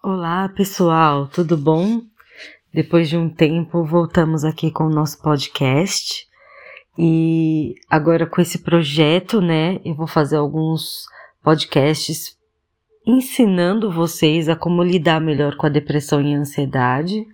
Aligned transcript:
Olá, 0.00 0.48
pessoal, 0.50 1.26
tudo 1.26 1.56
bom? 1.56 2.02
Depois 2.72 3.08
de 3.08 3.16
um 3.16 3.28
tempo, 3.28 3.82
voltamos 3.84 4.44
aqui 4.44 4.70
com 4.70 4.84
o 4.84 4.94
nosso 4.94 5.20
podcast. 5.20 6.24
E 6.96 7.74
agora 7.90 8.24
com 8.24 8.40
esse 8.40 8.60
projeto, 8.60 9.40
né, 9.40 9.80
eu 9.84 9.96
vou 9.96 10.06
fazer 10.06 10.36
alguns 10.36 11.04
podcasts 11.42 12.38
ensinando 13.04 13.90
vocês 13.90 14.48
a 14.48 14.54
como 14.54 14.84
lidar 14.84 15.20
melhor 15.20 15.56
com 15.56 15.66
a 15.66 15.70
depressão 15.70 16.22
e 16.22 16.32
a 16.32 16.38
ansiedade. 16.38 17.26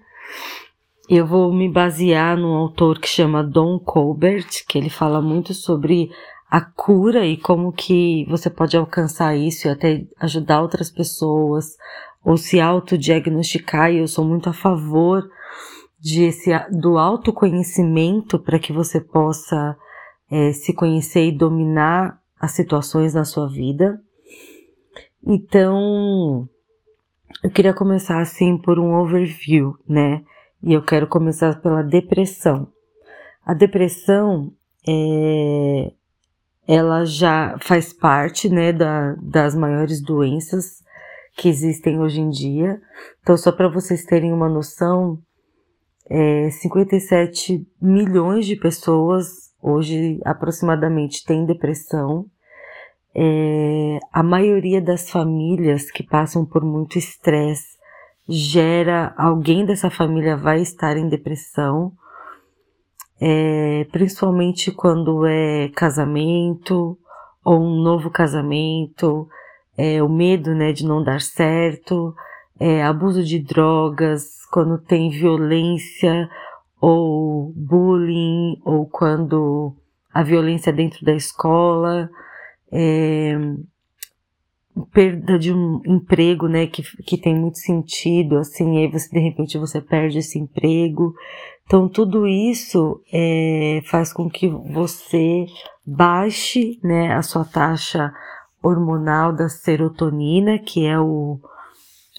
Eu 1.07 1.27
vou 1.27 1.53
me 1.53 1.71
basear 1.71 2.35
num 2.35 2.55
autor 2.55 2.99
que 2.99 3.07
chama 3.07 3.45
Don 3.45 3.79
Colbert, 3.79 4.65
que 4.67 4.79
ele 4.79 4.89
fala 4.89 5.21
muito 5.21 5.53
sobre 5.53 6.09
a 6.51 6.63
cura 6.63 7.27
e 7.27 7.37
como 7.37 7.73
que 7.73 8.25
você 8.27 8.49
pode 8.49 8.75
alcançar 8.75 9.37
isso 9.37 9.69
e 9.69 9.71
até 9.71 10.07
ajudar 10.19 10.63
outras 10.63 10.91
pessoas 10.91 11.77
ou 12.25 12.37
se 12.37 12.59
autodiagnosticar, 12.61 13.93
e 13.93 13.99
eu 13.99 14.09
sou 14.09 14.25
muito 14.25 14.49
a 14.49 14.53
favor 14.53 15.29
de 16.01 16.25
esse, 16.25 16.51
do 16.71 16.99
autoconhecimento 16.99 18.39
para 18.39 18.59
que 18.59 18.73
você 18.73 19.01
possa 19.01 19.77
é, 20.31 20.53
se 20.53 20.73
conhecer 20.73 21.27
e 21.27 21.37
dominar 21.37 22.19
as 22.41 22.53
situações 22.53 23.15
na 23.15 23.25
sua 23.25 23.49
vida. 23.49 24.01
Então, 25.27 26.49
eu 27.43 27.51
queria 27.51 27.75
começar 27.75 28.21
assim 28.21 28.57
por 28.57 28.79
um 28.79 28.95
overview, 28.95 29.77
né? 29.89 30.23
E 30.63 30.73
eu 30.73 30.83
quero 30.83 31.07
começar 31.07 31.61
pela 31.61 31.83
depressão. 31.83 32.69
A 33.45 33.53
depressão 33.53 34.53
é, 34.87 35.93
ela 36.67 37.05
já 37.05 37.59
faz 37.61 37.93
parte, 37.93 38.49
né, 38.49 38.73
da, 38.73 39.15
das 39.21 39.55
maiores 39.55 40.03
doenças 40.03 40.84
que 41.37 41.49
existem 41.49 42.01
hoje 42.01 42.21
em 42.21 42.31
dia. 42.31 42.81
Então, 43.21 43.37
só 43.37 43.51
para 43.53 43.69
vocês 43.69 44.05
terem 44.05 44.33
uma 44.33 44.49
noção, 44.49 45.19
é, 46.09 46.51
57 46.51 47.67
milhões 47.81 48.47
de 48.47 48.57
pessoas 48.57 49.53
hoje 49.63 50.21
aproximadamente 50.25 51.25
têm 51.25 51.47
depressão. 51.47 52.27
É, 53.15 53.99
a 54.13 54.23
maioria 54.23 54.81
das 54.81 55.09
famílias 55.09 55.91
que 55.91 56.03
passam 56.03 56.45
por 56.45 56.65
muito 56.65 56.99
estresse 56.99 57.75
gera 58.29 59.15
alguém 59.17 59.65
dessa 59.65 59.91
família 59.91 60.37
vai 60.37 60.61
estar 60.61 60.97
em 60.97 61.09
depressão, 61.09 61.93
é, 63.21 63.87
principalmente 63.93 64.73
quando 64.73 65.25
é 65.27 65.69
casamento 65.69 66.99
ou 67.45 67.61
um 67.61 67.83
novo 67.83 68.11
casamento, 68.11 69.29
é, 69.77 70.03
o 70.03 70.09
medo 70.09 70.55
né, 70.55 70.73
de 70.73 70.85
não 70.85 71.03
dar 71.03 71.21
certo, 71.21 72.15
é, 72.59 72.83
abuso 72.83 73.23
de 73.25 73.39
drogas, 73.39 74.45
quando 74.53 74.79
tem 74.79 75.11
violência 75.11 76.29
ou 76.81 77.53
bullying, 77.57 78.61
ou 78.65 78.87
quando 78.87 79.75
a 80.13 80.23
violência 80.23 80.73
dentro 80.73 81.05
da 81.05 81.15
escola, 81.15 82.09
é, 82.71 83.37
perda 84.93 85.39
de 85.39 85.53
um 85.53 85.81
emprego, 85.87 86.49
né, 86.49 86.67
que, 86.67 86.83
que 87.03 87.17
tem 87.17 87.35
muito 87.35 87.59
sentido, 87.59 88.39
assim, 88.39 88.79
aí 88.79 88.89
você, 88.89 89.09
de 89.09 89.21
repente, 89.21 89.59
você 89.59 89.81
perde 89.81 90.19
esse 90.19 90.39
emprego. 90.39 91.15
Então, 91.65 91.89
tudo 91.89 92.27
isso 92.27 93.01
é, 93.13 93.81
faz 93.87 94.13
com 94.13 94.29
que 94.29 94.49
você 94.49 95.47
baixe, 95.87 96.79
né, 96.83 97.15
a 97.15 97.23
sua 97.23 97.45
taxa 97.45 98.13
hormonal 98.65 99.33
da 99.33 99.49
serotonina, 99.49 100.59
que 100.59 100.87
é 100.87 100.99
o, 100.99 101.39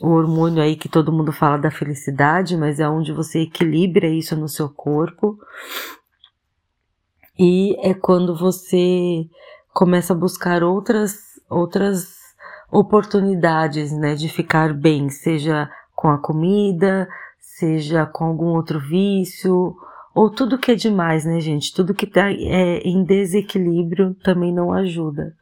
o 0.01 0.09
hormônio 0.09 0.61
aí 0.61 0.75
que 0.75 0.87
todo 0.87 1.11
mundo 1.11 1.31
fala 1.31 1.57
da 1.57 1.71
felicidade, 1.71 2.55
mas 2.55 2.79
é 2.79 2.87
onde 2.87 3.11
você 3.11 3.41
equilibra 3.41 4.07
isso 4.07 4.35
no 4.35 4.47
seu 4.47 4.69
corpo. 4.69 5.39
E 7.37 7.75
é 7.85 7.93
quando 7.93 8.35
você 8.35 9.27
começa 9.73 10.13
a 10.13 10.15
buscar 10.15 10.63
outras 10.63 11.35
outras 11.49 12.15
oportunidades, 12.71 13.91
né, 13.91 14.15
de 14.15 14.27
ficar 14.27 14.73
bem, 14.73 15.09
seja 15.09 15.69
com 15.95 16.09
a 16.09 16.17
comida, 16.17 17.07
seja 17.39 18.05
com 18.05 18.25
algum 18.25 18.47
outro 18.47 18.79
vício, 18.79 19.75
ou 20.13 20.29
tudo 20.29 20.57
que 20.57 20.71
é 20.71 20.75
demais, 20.75 21.25
né, 21.25 21.39
gente? 21.39 21.73
Tudo 21.73 21.93
que 21.93 22.07
tá 22.07 22.31
é, 22.31 22.79
em 22.79 23.03
desequilíbrio 23.03 24.15
também 24.23 24.53
não 24.53 24.71
ajuda. 24.71 25.35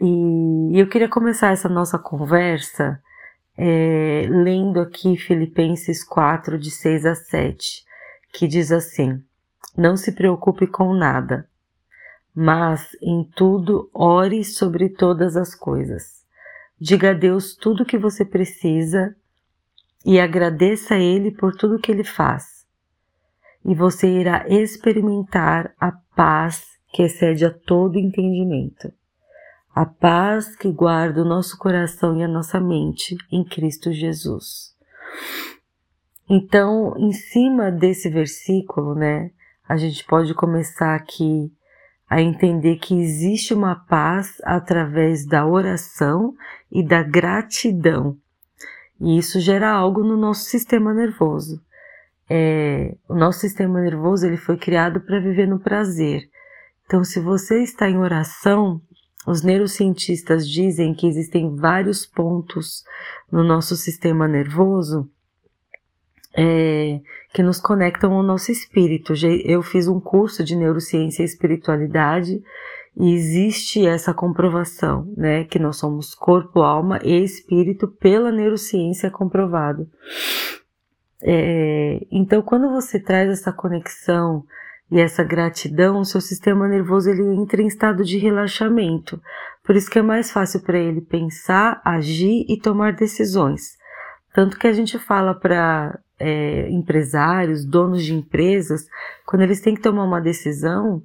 E 0.00 0.78
eu 0.78 0.88
queria 0.88 1.08
começar 1.08 1.50
essa 1.50 1.68
nossa 1.68 1.98
conversa 1.98 3.02
é, 3.56 4.28
lendo 4.30 4.78
aqui 4.78 5.16
Filipenses 5.16 6.04
4, 6.04 6.56
de 6.56 6.70
6 6.70 7.04
a 7.04 7.16
7, 7.16 7.84
que 8.32 8.46
diz 8.46 8.70
assim: 8.70 9.20
Não 9.76 9.96
se 9.96 10.12
preocupe 10.12 10.68
com 10.68 10.94
nada, 10.94 11.48
mas 12.32 12.96
em 13.02 13.24
tudo 13.34 13.90
ore 13.92 14.44
sobre 14.44 14.88
todas 14.88 15.36
as 15.36 15.52
coisas. 15.52 16.24
Diga 16.80 17.10
a 17.10 17.14
Deus 17.14 17.56
tudo 17.56 17.82
o 17.82 17.86
que 17.86 17.98
você 17.98 18.24
precisa 18.24 19.16
e 20.06 20.20
agradeça 20.20 20.94
a 20.94 21.00
Ele 21.00 21.32
por 21.32 21.56
tudo 21.56 21.80
que 21.80 21.90
Ele 21.90 22.04
faz. 22.04 22.64
E 23.64 23.74
você 23.74 24.06
irá 24.06 24.46
experimentar 24.48 25.74
a 25.76 25.90
paz 26.14 26.64
que 26.92 27.02
excede 27.02 27.44
a 27.44 27.50
todo 27.50 27.98
entendimento 27.98 28.92
a 29.78 29.86
paz 29.86 30.56
que 30.56 30.72
guarda 30.72 31.22
o 31.22 31.24
nosso 31.24 31.56
coração 31.56 32.18
e 32.18 32.24
a 32.24 32.26
nossa 32.26 32.58
mente 32.58 33.16
em 33.30 33.44
Cristo 33.44 33.92
Jesus. 33.92 34.74
Então, 36.28 36.96
em 36.98 37.12
cima 37.12 37.70
desse 37.70 38.10
versículo, 38.10 38.96
né, 38.96 39.30
a 39.68 39.76
gente 39.76 40.04
pode 40.04 40.34
começar 40.34 40.96
aqui 40.96 41.52
a 42.10 42.20
entender 42.20 42.78
que 42.78 43.00
existe 43.00 43.54
uma 43.54 43.76
paz 43.76 44.38
através 44.42 45.24
da 45.24 45.46
oração 45.46 46.34
e 46.72 46.84
da 46.84 47.04
gratidão. 47.04 48.16
E 49.00 49.16
isso 49.16 49.38
gera 49.38 49.70
algo 49.70 50.02
no 50.02 50.16
nosso 50.16 50.42
sistema 50.46 50.92
nervoso. 50.92 51.62
É, 52.28 52.96
o 53.08 53.14
nosso 53.14 53.38
sistema 53.38 53.80
nervoso 53.80 54.26
ele 54.26 54.38
foi 54.38 54.56
criado 54.56 55.00
para 55.02 55.20
viver 55.20 55.46
no 55.46 55.60
prazer. 55.60 56.28
Então, 56.84 57.04
se 57.04 57.20
você 57.20 57.62
está 57.62 57.88
em 57.88 57.98
oração, 57.98 58.82
os 59.28 59.42
neurocientistas 59.42 60.48
dizem 60.48 60.94
que 60.94 61.06
existem 61.06 61.54
vários 61.54 62.06
pontos 62.06 62.82
no 63.30 63.44
nosso 63.44 63.76
sistema 63.76 64.26
nervoso 64.26 65.08
é, 66.34 67.00
que 67.34 67.42
nos 67.42 67.60
conectam 67.60 68.14
ao 68.14 68.22
nosso 68.22 68.50
espírito. 68.50 69.12
Eu 69.44 69.62
fiz 69.62 69.86
um 69.86 70.00
curso 70.00 70.42
de 70.42 70.56
neurociência 70.56 71.22
e 71.22 71.26
espiritualidade 71.26 72.42
e 72.96 73.12
existe 73.12 73.86
essa 73.86 74.14
comprovação, 74.14 75.12
né, 75.16 75.44
que 75.44 75.58
nós 75.58 75.76
somos 75.76 76.14
corpo, 76.14 76.62
alma 76.62 76.98
e 77.02 77.22
espírito 77.22 77.86
pela 77.86 78.32
neurociência 78.32 79.10
comprovado. 79.10 79.88
É, 81.20 82.00
então, 82.10 82.40
quando 82.40 82.70
você 82.70 82.98
traz 82.98 83.28
essa 83.28 83.52
conexão 83.52 84.44
e 84.90 85.00
essa 85.00 85.22
gratidão, 85.22 86.00
o 86.00 86.04
seu 86.04 86.20
sistema 86.20 86.66
nervoso 86.66 87.10
ele 87.10 87.22
entra 87.22 87.60
em 87.60 87.66
estado 87.66 88.04
de 88.04 88.16
relaxamento. 88.16 89.20
Por 89.62 89.76
isso 89.76 89.90
que 89.90 89.98
é 89.98 90.02
mais 90.02 90.30
fácil 90.30 90.60
para 90.60 90.78
ele 90.78 91.02
pensar, 91.02 91.80
agir 91.84 92.46
e 92.48 92.58
tomar 92.58 92.94
decisões. 92.94 93.76
Tanto 94.32 94.58
que 94.58 94.66
a 94.66 94.72
gente 94.72 94.98
fala 94.98 95.34
para 95.34 95.98
é, 96.18 96.70
empresários, 96.70 97.66
donos 97.66 98.02
de 98.02 98.14
empresas, 98.14 98.86
quando 99.26 99.42
eles 99.42 99.60
têm 99.60 99.74
que 99.74 99.82
tomar 99.82 100.04
uma 100.04 100.20
decisão, 100.20 101.02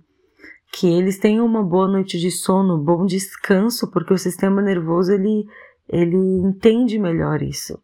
que 0.71 0.87
eles 0.87 1.19
tenham 1.19 1.45
uma 1.45 1.61
boa 1.61 1.87
noite 1.87 2.17
de 2.17 2.31
sono, 2.31 2.77
um 2.77 2.83
bom 2.83 3.05
descanso, 3.05 3.91
porque 3.91 4.13
o 4.13 4.17
sistema 4.17 4.61
nervoso 4.61 5.11
ele, 5.11 5.45
ele 5.89 6.17
entende 6.17 6.97
melhor 6.97 7.41
isso. 7.41 7.77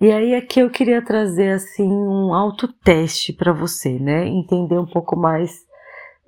E 0.00 0.10
aí 0.10 0.34
aqui 0.34 0.60
eu 0.60 0.70
queria 0.70 1.04
trazer 1.04 1.50
assim 1.50 1.86
um 1.86 2.32
autoteste 2.32 3.34
para 3.34 3.52
você, 3.52 3.98
né? 3.98 4.26
Entender 4.26 4.78
um 4.78 4.86
pouco 4.86 5.14
mais 5.14 5.60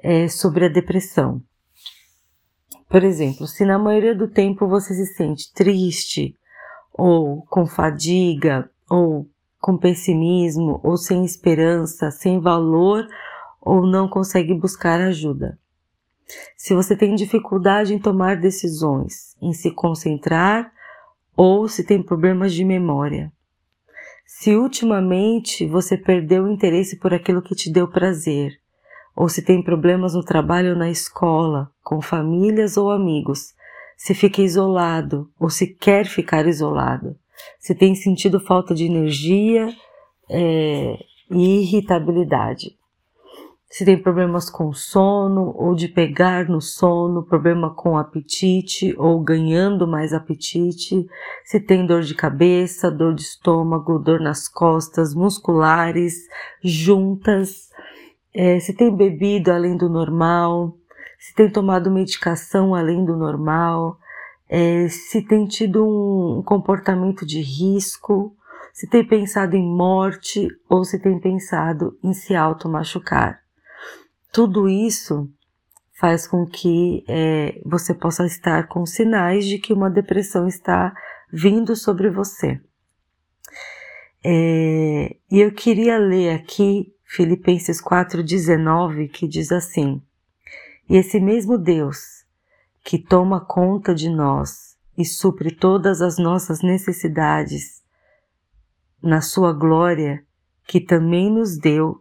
é, 0.02 0.28
sobre 0.28 0.66
a 0.66 0.69
depressão. 0.69 1.42
Por 2.86 3.02
exemplo, 3.02 3.46
se 3.46 3.64
na 3.64 3.78
maioria 3.78 4.14
do 4.14 4.28
tempo 4.28 4.69
você 4.69 4.92
se 4.92 5.14
sente 5.14 5.50
triste, 5.54 6.36
ou 6.92 7.46
com 7.46 7.64
fadiga, 7.64 8.70
ou 8.90 9.26
com 9.58 9.78
pessimismo, 9.78 10.78
ou 10.82 10.98
sem 10.98 11.24
esperança, 11.24 12.10
sem 12.10 12.38
valor, 12.40 13.08
ou 13.58 13.86
não 13.86 14.06
consegue 14.06 14.52
buscar 14.52 15.00
ajuda. 15.00 15.58
Se 16.58 16.74
você 16.74 16.94
tem 16.94 17.14
dificuldade 17.14 17.94
em 17.94 17.98
tomar 17.98 18.36
decisões, 18.36 19.34
em 19.40 19.54
se 19.54 19.70
concentrar, 19.70 20.70
ou 21.34 21.66
se 21.69 21.82
tem 21.82 22.02
problemas 22.02 22.52
de 22.52 22.66
memória 22.66 23.32
se 24.38 24.56
ultimamente 24.56 25.67
você 25.67 25.96
perdeu 25.96 26.44
o 26.44 26.50
interesse 26.50 26.99
por 26.99 27.14
aquilo 27.14 27.43
que 27.43 27.55
te 27.55 27.70
deu 27.70 27.87
prazer, 27.87 28.58
ou 29.14 29.29
se 29.29 29.43
tem 29.43 29.62
problemas 29.62 30.14
no 30.14 30.25
trabalho 30.25 30.70
ou 30.70 30.76
na 30.76 30.90
escola, 30.90 31.70
com 31.82 32.00
famílias 32.00 32.76
ou 32.76 32.90
amigos, 32.90 33.55
se 33.96 34.14
fica 34.14 34.43
isolado 34.43 35.31
ou 35.38 35.49
se 35.49 35.69
quer 35.69 36.06
ficar 36.06 36.46
isolado, 36.46 37.14
se 37.61 37.73
tem 37.75 37.94
sentido 37.94 38.40
falta 38.40 38.75
de 38.75 38.84
energia 38.84 39.69
é, 40.29 40.99
e 41.31 41.61
irritabilidade 41.61 42.76
se 43.72 43.86
tem 43.86 43.96
problemas 43.96 44.50
com 44.50 44.70
sono 44.74 45.54
ou 45.56 45.74
de 45.74 45.88
pegar 45.88 46.46
no 46.46 46.60
sono, 46.60 47.22
problema 47.22 47.74
com 47.74 47.96
apetite 47.96 48.94
ou 48.98 49.19
ganhando 49.19 49.88
mais 49.88 50.12
apetite, 50.12 51.06
se 51.42 51.58
tem 51.58 51.86
dor 51.86 52.02
de 52.02 52.14
cabeça, 52.14 52.90
dor 52.90 53.14
de 53.14 53.22
estômago, 53.22 53.98
dor 53.98 54.20
nas 54.20 54.46
costas, 54.46 55.14
musculares, 55.14 56.28
juntas, 56.62 57.70
é, 58.34 58.60
se 58.60 58.74
tem 58.74 58.94
bebido 58.94 59.50
além 59.50 59.74
do 59.74 59.88
normal, 59.88 60.76
se 61.19 61.34
tem 61.34 61.48
tomado 61.48 61.90
medicação 61.90 62.74
além 62.74 63.06
do 63.06 63.16
normal, 63.16 63.96
é, 64.50 64.86
se 64.88 65.22
tem 65.22 65.46
tido 65.46 65.82
um 65.82 66.42
comportamento 66.42 67.24
de 67.24 67.40
risco, 67.40 68.36
se 68.74 68.86
tem 68.86 69.02
pensado 69.02 69.56
em 69.56 69.66
morte 69.66 70.46
ou 70.69 70.84
se 70.84 70.98
tem 70.98 71.19
pensado 71.19 71.98
em 72.04 72.12
se 72.12 72.34
auto-machucar. 72.34 73.42
Tudo 74.32 74.67
isso 74.67 75.31
faz 75.93 76.26
com 76.26 76.46
que 76.46 77.05
é, 77.06 77.61
você 77.67 77.93
possa 77.93 78.25
estar 78.25 78.67
com 78.67 78.87
sinais 78.87 79.46
de 79.46 79.58
que 79.58 79.75
uma 79.75 79.90
depressão 79.90 80.49
está 80.49 80.94
vindo 81.31 81.76
sobre 81.76 82.08
você. 82.08 82.58
É, 84.25 85.17
e 85.31 85.38
eu 85.40 85.52
queria 85.52 85.99
ler 85.99 86.31
aqui 86.31 86.94
Filipenses 87.05 87.82
4,19, 87.82 89.11
que 89.11 89.29
diz 89.29 89.52
assim: 89.52 90.00
E 90.88 90.96
esse 90.96 91.20
mesmo 91.20 91.58
Deus 91.58 92.25
que 92.82 92.99
toma 92.99 93.38
conta 93.38 93.94
de 93.94 94.08
nós 94.08 94.79
e 94.96 95.05
supre 95.05 95.55
todas 95.55 96.00
as 96.00 96.17
nossas 96.17 96.62
necessidades 96.62 97.82
na 99.02 99.20
Sua 99.20 99.52
glória, 99.52 100.25
que 100.67 100.81
também 100.81 101.31
nos 101.31 101.58
deu 101.58 102.00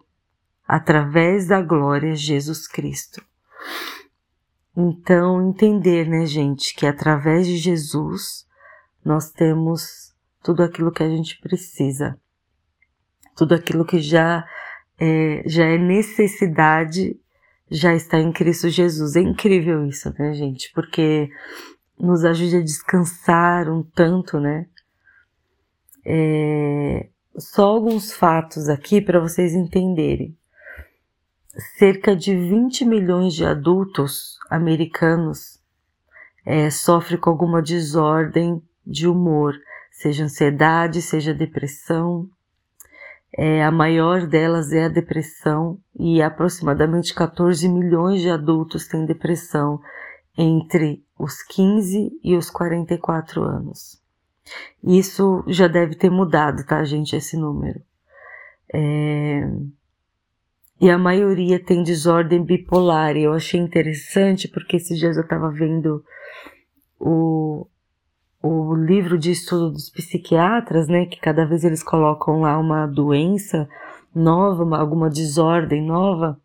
através 0.72 1.48
da 1.48 1.62
glória 1.62 2.16
Jesus 2.16 2.66
Cristo. 2.66 3.22
Então, 4.74 5.50
entender, 5.50 6.08
né, 6.08 6.26
gente, 6.26 6.74
que 6.74 6.88
através 6.88 7.46
de 7.46 7.58
Jesus 7.58 8.48
nós 9.04 9.32
temos 9.32 10.16
tudo 10.42 10.64
aquilo 10.64 10.90
que 10.90 11.04
a 11.04 11.10
gente 11.10 11.38
precisa, 11.42 12.18
tudo 13.36 13.54
aquilo 13.54 13.84
que 13.84 14.00
já 14.00 14.48
é, 14.98 15.44
já 15.46 15.66
é 15.66 15.78
necessidade, 15.78 17.20
já 17.70 17.94
está 17.94 18.18
em 18.18 18.32
Cristo 18.32 18.70
Jesus. 18.70 19.18
É 19.18 19.20
incrível 19.20 19.86
isso, 19.86 20.14
né, 20.18 20.32
gente? 20.34 20.72
Porque 20.74 21.30
nos 22.00 22.24
ajuda 22.24 22.60
a 22.60 22.64
descansar 22.64 23.70
um 23.70 23.84
tanto, 23.84 24.40
né? 24.40 24.68
É, 26.06 27.10
só 27.38 27.66
alguns 27.66 28.14
fatos 28.14 28.70
aqui 28.70 29.02
para 29.02 29.20
vocês 29.20 29.54
entenderem 29.54 30.40
cerca 31.78 32.16
de 32.16 32.36
20 32.36 32.86
milhões 32.86 33.34
de 33.34 33.46
adultos 33.46 34.38
americanos 34.50 35.60
é, 36.46 36.70
sofrem 36.70 37.20
com 37.20 37.30
alguma 37.30 37.62
desordem 37.62 38.62
de 38.86 39.08
humor, 39.08 39.56
seja 39.92 40.24
ansiedade, 40.24 41.02
seja 41.02 41.34
depressão. 41.34 42.28
É, 43.38 43.64
a 43.64 43.72
maior 43.72 44.26
delas 44.26 44.74
é 44.74 44.86
a 44.86 44.90
depressão 44.90 45.80
e 45.98 46.22
aproximadamente 46.22 47.14
14 47.14 47.68
milhões 47.70 48.22
de 48.22 48.30
adultos 48.30 48.88
têm 48.88 49.06
depressão 49.06 49.80
entre 50.38 51.04
os 51.18 51.42
15 51.44 52.12
e 52.24 52.36
os 52.36 52.50
44 52.50 53.44
anos. 53.44 54.02
Isso 54.84 55.44
já 55.48 55.68
deve 55.68 55.96
ter 55.96 56.10
mudado, 56.10 56.66
tá, 56.66 56.84
gente, 56.84 57.16
esse 57.16 57.38
número. 57.38 57.82
É, 58.74 59.48
e 60.82 60.90
a 60.90 60.98
maioria 60.98 61.64
tem 61.64 61.84
desordem 61.84 62.44
bipolar. 62.44 63.16
E 63.16 63.24
eu 63.24 63.34
achei 63.34 63.60
interessante 63.60 64.48
porque 64.48 64.78
esses 64.78 64.98
dias 64.98 65.16
eu 65.16 65.22
estava 65.22 65.52
vendo 65.52 66.04
o, 67.00 67.68
o 68.42 68.74
livro 68.74 69.16
de 69.16 69.30
estudo 69.30 69.70
dos 69.70 69.92
psiquiatras, 69.92 70.88
né, 70.88 71.06
que 71.06 71.20
cada 71.20 71.46
vez 71.46 71.64
eles 71.64 71.84
colocam 71.84 72.42
lá 72.42 72.58
uma 72.58 72.88
doença 72.88 73.70
nova, 74.14 74.64
uma, 74.64 74.80
alguma 74.80 75.08
desordem 75.08 75.86
nova. 75.86 76.42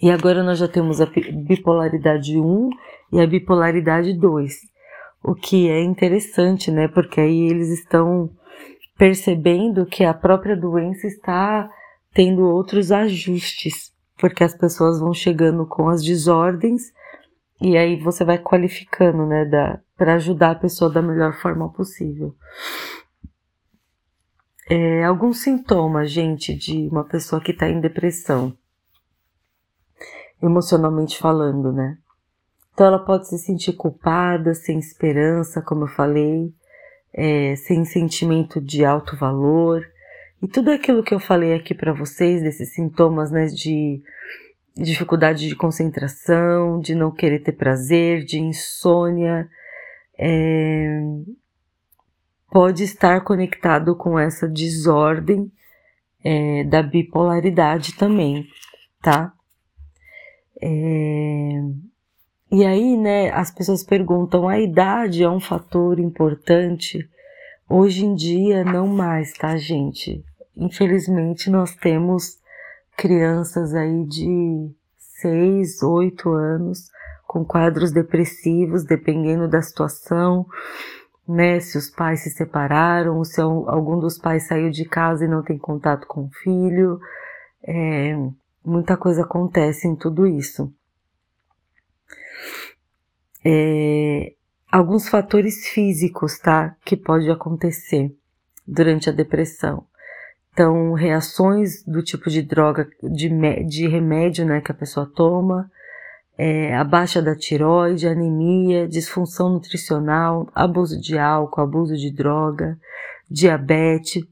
E 0.00 0.10
agora 0.10 0.42
nós 0.42 0.58
já 0.58 0.66
temos 0.66 0.98
a 0.98 1.06
bipolaridade 1.06 2.40
1 2.40 2.70
e 3.12 3.20
a 3.20 3.26
bipolaridade 3.26 4.14
2. 4.14 4.60
O 5.22 5.34
que 5.34 5.68
é 5.68 5.82
interessante, 5.82 6.70
né? 6.70 6.88
Porque 6.88 7.20
aí 7.20 7.50
eles 7.50 7.68
estão 7.68 8.30
percebendo 8.96 9.84
que 9.84 10.04
a 10.04 10.14
própria 10.14 10.56
doença 10.56 11.06
está 11.06 11.70
tendo 12.12 12.42
outros 12.42 12.90
ajustes, 12.90 13.92
porque 14.18 14.44
as 14.44 14.54
pessoas 14.54 15.00
vão 15.00 15.14
chegando 15.14 15.66
com 15.66 15.88
as 15.88 16.02
desordens 16.02 16.92
e 17.60 17.76
aí 17.76 17.96
você 17.96 18.24
vai 18.24 18.38
qualificando, 18.38 19.26
né, 19.26 19.44
para 19.96 20.14
ajudar 20.14 20.52
a 20.52 20.58
pessoa 20.58 20.90
da 20.90 21.02
melhor 21.02 21.34
forma 21.34 21.70
possível. 21.70 22.34
É, 24.68 25.04
alguns 25.04 25.42
sintomas, 25.42 26.10
gente, 26.10 26.54
de 26.54 26.88
uma 26.88 27.04
pessoa 27.04 27.42
que 27.42 27.50
está 27.50 27.68
em 27.68 27.80
depressão, 27.80 28.56
emocionalmente 30.42 31.18
falando, 31.18 31.72
né? 31.72 31.98
Então 32.72 32.86
ela 32.86 32.98
pode 32.98 33.28
se 33.28 33.36
sentir 33.36 33.74
culpada, 33.74 34.54
sem 34.54 34.78
esperança, 34.78 35.60
como 35.60 35.84
eu 35.84 35.88
falei, 35.88 36.54
é, 37.12 37.56
sem 37.56 37.84
sentimento 37.84 38.60
de 38.60 38.84
alto 38.84 39.16
valor, 39.16 39.84
e 40.42 40.48
tudo 40.48 40.70
aquilo 40.70 41.02
que 41.02 41.14
eu 41.14 41.20
falei 41.20 41.54
aqui 41.54 41.74
para 41.74 41.92
vocês, 41.92 42.42
desses 42.42 42.72
sintomas 42.72 43.30
né, 43.30 43.46
de 43.46 44.02
dificuldade 44.76 45.46
de 45.46 45.54
concentração, 45.54 46.80
de 46.80 46.94
não 46.94 47.10
querer 47.10 47.40
ter 47.40 47.52
prazer, 47.52 48.24
de 48.24 48.38
insônia, 48.38 49.48
é, 50.18 51.00
pode 52.50 52.84
estar 52.84 53.20
conectado 53.22 53.94
com 53.94 54.18
essa 54.18 54.48
desordem 54.48 55.50
é, 56.24 56.64
da 56.64 56.82
bipolaridade 56.82 57.94
também, 57.94 58.46
tá? 59.02 59.32
É, 60.62 61.60
e 62.52 62.64
aí, 62.64 62.96
né, 62.96 63.30
as 63.30 63.50
pessoas 63.50 63.84
perguntam: 63.84 64.48
a 64.48 64.58
idade 64.58 65.22
é 65.22 65.30
um 65.30 65.40
fator 65.40 65.98
importante? 65.98 67.08
Hoje 67.68 68.04
em 68.04 68.14
dia, 68.14 68.64
não 68.64 68.88
mais, 68.88 69.32
tá, 69.32 69.56
gente? 69.56 70.24
Infelizmente 70.60 71.50
nós 71.50 71.74
temos 71.74 72.38
crianças 72.96 73.74
aí 73.74 74.04
de 74.04 74.70
6, 74.98 75.82
8 75.82 76.30
anos 76.30 76.90
com 77.26 77.44
quadros 77.44 77.92
depressivos, 77.92 78.84
dependendo 78.84 79.48
da 79.48 79.62
situação, 79.62 80.46
né? 81.26 81.60
Se 81.60 81.78
os 81.78 81.88
pais 81.88 82.20
se 82.20 82.30
separaram, 82.30 83.22
se 83.24 83.40
algum 83.40 83.98
dos 83.98 84.18
pais 84.18 84.46
saiu 84.48 84.70
de 84.70 84.84
casa 84.84 85.24
e 85.24 85.28
não 85.28 85.42
tem 85.42 85.56
contato 85.56 86.06
com 86.06 86.24
o 86.24 86.30
filho, 86.42 87.00
é, 87.62 88.16
muita 88.64 88.96
coisa 88.96 89.22
acontece 89.22 89.86
em 89.86 89.94
tudo 89.94 90.26
isso. 90.26 90.72
É, 93.44 94.34
alguns 94.70 95.08
fatores 95.08 95.68
físicos, 95.68 96.38
tá? 96.38 96.76
Que 96.84 96.96
pode 96.96 97.30
acontecer 97.30 98.14
durante 98.66 99.08
a 99.08 99.12
depressão. 99.12 99.86
Então, 100.52 100.92
reações 100.92 101.84
do 101.84 102.02
tipo 102.02 102.28
de 102.28 102.42
droga, 102.42 102.88
de, 103.02 103.28
de 103.64 103.86
remédio 103.86 104.44
né, 104.44 104.60
que 104.60 104.72
a 104.72 104.74
pessoa 104.74 105.06
toma, 105.06 105.70
é, 106.36 106.74
a 106.74 106.82
baixa 106.82 107.20
da 107.20 107.36
tiroide, 107.36 108.08
anemia, 108.08 108.88
disfunção 108.88 109.50
nutricional, 109.50 110.48
abuso 110.54 111.00
de 111.00 111.18
álcool, 111.18 111.60
abuso 111.60 111.96
de 111.96 112.10
droga, 112.10 112.78
diabetes, 113.30 114.24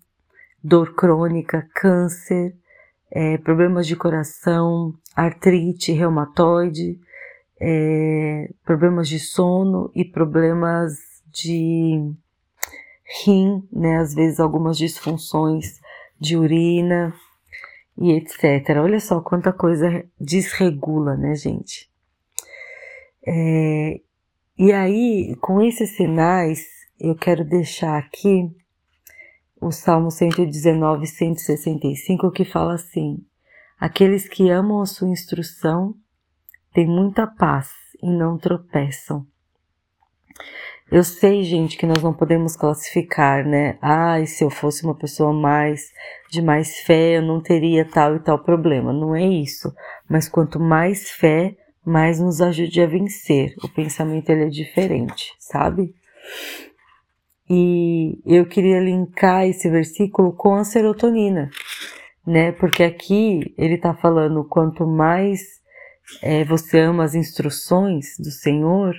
dor 0.62 0.94
crônica, 0.94 1.68
câncer, 1.74 2.54
é, 3.10 3.38
problemas 3.38 3.86
de 3.86 3.94
coração, 3.94 4.94
artrite 5.14 5.92
reumatoide, 5.92 6.98
é, 7.60 8.50
problemas 8.64 9.08
de 9.08 9.18
sono 9.18 9.90
e 9.94 10.04
problemas 10.04 10.94
de 11.26 12.10
rim, 13.22 13.66
né, 13.72 13.98
às 13.98 14.14
vezes 14.14 14.40
algumas 14.40 14.76
disfunções 14.76 15.78
de 16.20 16.36
urina 16.36 17.14
e 17.96 18.12
etc. 18.12 18.76
Olha 18.82 19.00
só 19.00 19.20
quanta 19.20 19.52
coisa 19.52 20.04
desregula, 20.20 21.16
né, 21.16 21.34
gente? 21.34 21.90
É, 23.26 24.00
e 24.58 24.72
aí, 24.72 25.36
com 25.36 25.60
esses 25.60 25.96
sinais, 25.96 26.66
eu 26.98 27.14
quero 27.14 27.44
deixar 27.44 27.98
aqui 27.98 28.50
o 29.60 29.70
Salmo 29.70 30.10
119, 30.10 31.06
165, 31.06 32.30
que 32.30 32.44
fala 32.44 32.74
assim: 32.74 33.24
Aqueles 33.78 34.28
que 34.28 34.50
amam 34.50 34.80
a 34.80 34.86
sua 34.86 35.08
instrução 35.08 35.94
têm 36.72 36.86
muita 36.86 37.26
paz 37.26 37.70
e 38.02 38.10
não 38.10 38.38
tropeçam. 38.38 39.26
Eu 40.90 41.04
sei, 41.04 41.42
gente, 41.42 41.76
que 41.76 41.84
nós 41.84 42.02
não 42.02 42.14
podemos 42.14 42.56
classificar, 42.56 43.44
né? 43.46 43.76
Ah, 43.82 44.24
se 44.24 44.42
eu 44.42 44.48
fosse 44.48 44.84
uma 44.84 44.94
pessoa 44.94 45.34
mais 45.34 45.92
de 46.30 46.40
mais 46.40 46.78
fé, 46.80 47.18
eu 47.18 47.22
não 47.22 47.42
teria 47.42 47.84
tal 47.84 48.16
e 48.16 48.20
tal 48.20 48.38
problema. 48.38 48.90
Não 48.90 49.14
é 49.14 49.26
isso. 49.26 49.70
Mas 50.08 50.28
quanto 50.28 50.58
mais 50.58 51.10
fé, 51.10 51.54
mais 51.84 52.18
nos 52.18 52.40
ajude 52.40 52.80
a 52.80 52.86
vencer. 52.86 53.54
O 53.62 53.68
pensamento 53.68 54.30
ele 54.30 54.44
é 54.44 54.48
diferente, 54.48 55.34
sabe? 55.38 55.94
E 57.50 58.20
eu 58.24 58.46
queria 58.46 58.80
linkar 58.80 59.46
esse 59.46 59.68
versículo 59.68 60.32
com 60.32 60.54
a 60.54 60.64
serotonina, 60.64 61.50
né? 62.26 62.52
Porque 62.52 62.82
aqui 62.82 63.54
ele 63.58 63.74
está 63.74 63.94
falando 63.94 64.42
quanto 64.44 64.86
mais 64.86 65.40
é, 66.22 66.44
você 66.44 66.80
ama 66.80 67.04
as 67.04 67.14
instruções 67.14 68.16
do 68.18 68.30
Senhor, 68.30 68.94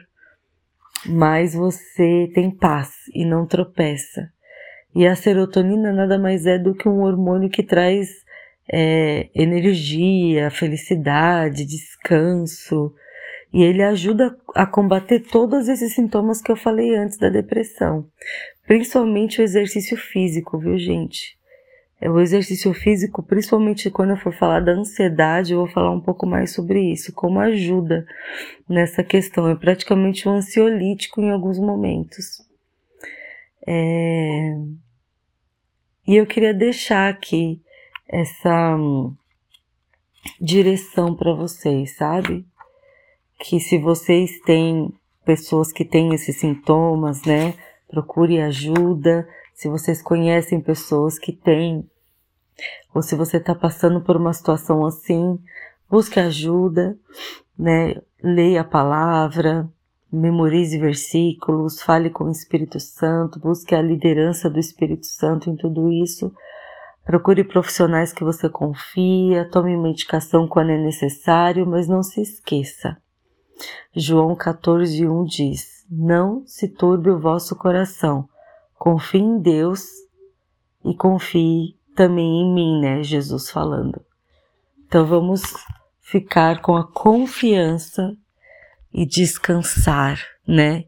mais 1.05 1.53
você 1.53 2.29
tem 2.33 2.51
paz 2.51 2.91
e 3.13 3.25
não 3.25 3.45
tropeça. 3.45 4.29
E 4.95 5.05
a 5.05 5.15
serotonina 5.15 5.93
nada 5.93 6.17
mais 6.17 6.45
é 6.45 6.57
do 6.57 6.73
que 6.73 6.89
um 6.89 7.01
hormônio 7.01 7.49
que 7.49 7.63
traz 7.63 8.09
é, 8.71 9.29
energia, 9.33 10.49
felicidade, 10.49 11.65
descanso. 11.65 12.93
E 13.53 13.63
ele 13.63 13.81
ajuda 13.81 14.35
a 14.55 14.65
combater 14.65 15.21
todos 15.21 15.67
esses 15.67 15.93
sintomas 15.93 16.41
que 16.41 16.51
eu 16.51 16.55
falei 16.55 16.95
antes 16.95 17.17
da 17.17 17.29
depressão. 17.29 18.05
Principalmente 18.67 19.41
o 19.41 19.43
exercício 19.43 19.97
físico, 19.97 20.59
viu, 20.59 20.77
gente? 20.77 21.38
É, 22.01 22.09
o 22.09 22.19
exercício 22.19 22.73
físico, 22.73 23.21
principalmente 23.21 23.89
quando 23.89 24.11
eu 24.11 24.17
for 24.17 24.33
falar 24.33 24.61
da 24.61 24.71
ansiedade, 24.71 25.51
eu 25.51 25.59
vou 25.59 25.67
falar 25.67 25.91
um 25.91 25.99
pouco 25.99 26.25
mais 26.25 26.53
sobre 26.53 26.81
isso, 26.81 27.11
como 27.11 27.39
ajuda 27.39 28.07
nessa 28.67 29.03
questão. 29.03 29.49
É 29.49 29.55
praticamente 29.55 30.27
um 30.27 30.33
ansiolítico 30.33 31.19
em 31.19 31.29
alguns 31.29 31.59
momentos. 31.59 32.41
É... 33.67 34.55
E 36.07 36.15
eu 36.15 36.25
queria 36.25 36.53
deixar 36.53 37.09
aqui 37.09 37.61
essa 38.07 38.75
hum, 38.75 39.13
direção 40.39 41.15
para 41.15 41.33
vocês, 41.33 41.95
sabe? 41.97 42.45
Que 43.39 43.59
se 43.59 43.77
vocês 43.77 44.39
têm 44.41 44.91
pessoas 45.25 45.71
que 45.71 45.85
têm 45.85 46.13
esses 46.13 46.37
sintomas, 46.37 47.23
né? 47.23 47.53
Procure 47.89 48.41
ajuda 48.41 49.27
se 49.59 49.67
vocês 49.67 50.01
conhecem 50.01 50.61
pessoas 50.61 51.19
que 51.19 51.33
têm, 51.33 51.85
ou 52.95 53.01
se 53.01 53.13
você 53.13 53.35
está 53.35 53.53
passando 53.53 53.99
por 53.99 54.15
uma 54.15 54.31
situação 54.31 54.85
assim, 54.85 55.37
busque 55.89 56.17
ajuda, 56.17 56.97
né? 57.57 58.01
Leia 58.23 58.61
a 58.61 58.63
palavra, 58.63 59.69
memorize 60.09 60.77
versículos, 60.77 61.81
fale 61.81 62.09
com 62.09 62.23
o 62.23 62.31
Espírito 62.31 62.79
Santo, 62.79 63.37
busque 63.37 63.75
a 63.75 63.81
liderança 63.81 64.49
do 64.49 64.59
Espírito 64.59 65.07
Santo 65.07 65.49
em 65.49 65.57
tudo 65.57 65.91
isso. 65.91 66.33
Procure 67.03 67.43
profissionais 67.43 68.13
que 68.13 68.23
você 68.23 68.47
confia, 68.47 69.49
tome 69.51 69.75
medicação 69.75 70.47
quando 70.47 70.69
é 70.69 70.77
necessário, 70.77 71.67
mas 71.67 71.85
não 71.85 72.01
se 72.01 72.21
esqueça. 72.21 72.95
João 73.93 74.37
14:1 74.37 75.25
diz: 75.25 75.85
Não 75.91 76.43
se 76.45 76.69
turbe 76.69 77.09
o 77.09 77.19
vosso 77.19 77.57
coração. 77.57 78.29
Confie 78.79 79.19
em 79.19 79.41
Deus 79.41 79.83
e 80.85 80.95
confie 80.95 81.75
também 81.93 82.43
em 82.43 82.53
mim, 82.53 82.79
né? 82.79 83.03
Jesus 83.03 83.49
falando. 83.49 84.01
Então 84.87 85.05
vamos 85.05 85.41
ficar 85.99 86.61
com 86.61 86.77
a 86.77 86.87
confiança 86.89 88.15
e 88.93 89.05
descansar, 89.05 90.17
né? 90.47 90.85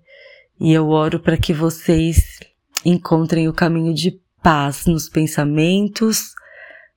E 0.57 0.71
eu 0.71 0.87
oro 0.87 1.19
para 1.19 1.35
que 1.35 1.53
vocês 1.53 2.39
encontrem 2.85 3.49
o 3.49 3.53
caminho 3.53 3.93
de 3.93 4.17
paz 4.41 4.85
nos 4.85 5.09
pensamentos, 5.09 6.33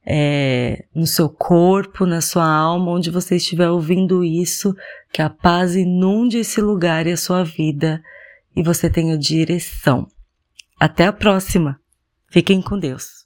é, 0.06 0.84
no 0.94 1.08
seu 1.08 1.28
corpo, 1.28 2.06
na 2.06 2.20
sua 2.20 2.46
alma, 2.46 2.92
onde 2.92 3.10
você 3.10 3.34
estiver 3.34 3.68
ouvindo 3.68 4.22
isso, 4.22 4.72
que 5.12 5.20
a 5.20 5.28
paz 5.28 5.74
inunde 5.74 6.38
esse 6.38 6.60
lugar 6.60 7.04
e 7.08 7.12
a 7.12 7.16
sua 7.16 7.42
vida 7.42 8.00
e 8.54 8.62
você 8.62 8.88
tenha 8.88 9.18
direção. 9.18 10.06
Até 10.84 11.06
a 11.06 11.14
próxima. 11.14 11.80
Fiquem 12.28 12.60
com 12.60 12.78
Deus. 12.78 13.24